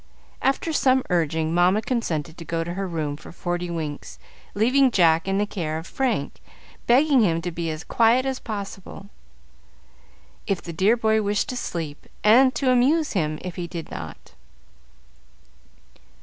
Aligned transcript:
After 0.41 0.73
some 0.73 1.03
urging, 1.11 1.53
Mamma 1.53 1.83
consented 1.83 2.35
to 2.39 2.43
go 2.43 2.63
to 2.63 2.73
her 2.73 2.87
room 2.87 3.15
for 3.17 3.31
forty 3.31 3.69
winks, 3.69 4.17
leaving 4.55 4.89
Jack 4.89 5.27
in 5.27 5.37
the 5.37 5.45
care 5.45 5.77
of 5.77 5.85
Frank, 5.85 6.41
begging 6.87 7.21
him 7.21 7.39
to 7.43 7.51
be 7.51 7.69
as 7.69 7.83
quiet 7.83 8.25
as 8.25 8.39
possible 8.39 9.09
if 10.47 10.59
the 10.59 10.73
dear 10.73 10.97
boy 10.97 11.21
wished 11.21 11.49
to 11.49 11.55
sleep, 11.55 12.07
and 12.23 12.55
to 12.55 12.71
amuse 12.71 13.11
him 13.13 13.37
if 13.43 13.57
he 13.57 13.67
did 13.67 13.91
not. 13.91 14.33